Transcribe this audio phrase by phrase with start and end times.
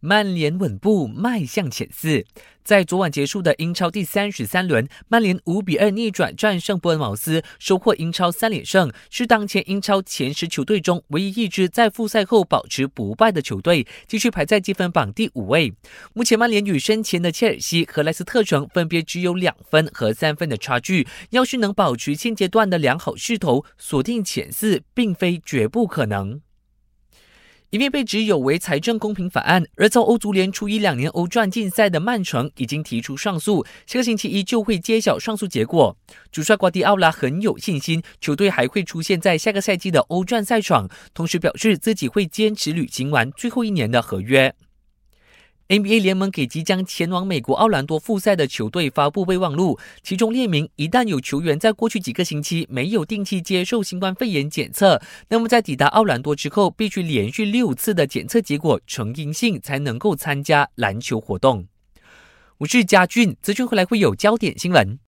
[0.00, 2.24] 曼联稳步迈向前四。
[2.64, 15.74] 在昨晚结束的英超第三十三轮，曼联五比二逆转战胜伯恩茅斯，收获英超三连胜，是当前英超前十球队中唯一一支在复赛后保持不败的球队，继续排在积分榜第五位。
[16.14, 26.40] 目前曼联与身前的切尔西和莱斯特城分别只有两分和三分的差距，要是能保持现阶段的良好势头，锁定前四，并非绝不可能。
[27.70, 35.96] 一面被指有违财政公平法案而遭欧足联处以两年欧战竞赛的曼城已经提出上诉，下个星期一就会揭晓上诉结果。
[36.32, 44.52] 主帅瓜迪奥拉很有信心，球队还会出现在下个赛季的欧战赛场，同时表示自己会坚持履行完最后一年的合约。
[45.70, 61.64] NBA 联盟给即将前往美国奥兰多复赛的球队发布备忘录，其中列明，一旦有球员在过去几个星期没有定期接受新冠肺炎检测，那么在抵达奥兰多之后，必须连续六次的检测结果呈阴性，才能够参加篮球活动。
[62.58, 64.98] 我是嘉俊，资讯回来会有焦点新闻。